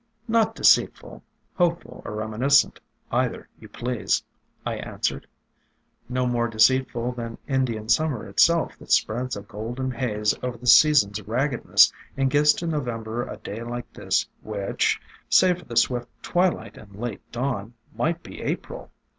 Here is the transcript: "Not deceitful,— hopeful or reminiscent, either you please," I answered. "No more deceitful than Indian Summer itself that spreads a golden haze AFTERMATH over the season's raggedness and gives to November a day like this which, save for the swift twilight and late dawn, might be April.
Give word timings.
"Not 0.27 0.55
deceitful,— 0.55 1.21
hopeful 1.59 2.01
or 2.03 2.13
reminiscent, 2.15 2.79
either 3.11 3.47
you 3.59 3.69
please," 3.69 4.23
I 4.65 4.77
answered. 4.77 5.27
"No 6.09 6.25
more 6.25 6.47
deceitful 6.47 7.11
than 7.11 7.37
Indian 7.47 7.87
Summer 7.87 8.25
itself 8.25 8.75
that 8.79 8.91
spreads 8.91 9.37
a 9.37 9.43
golden 9.43 9.91
haze 9.91 10.33
AFTERMATH 10.33 10.43
over 10.43 10.57
the 10.57 10.65
season's 10.65 11.21
raggedness 11.21 11.93
and 12.17 12.31
gives 12.31 12.53
to 12.53 12.65
November 12.65 13.27
a 13.29 13.37
day 13.37 13.61
like 13.61 13.93
this 13.93 14.27
which, 14.41 14.99
save 15.29 15.59
for 15.59 15.65
the 15.65 15.77
swift 15.77 16.07
twilight 16.23 16.77
and 16.77 16.95
late 16.95 17.21
dawn, 17.31 17.75
might 17.95 18.23
be 18.23 18.41
April. 18.41 18.89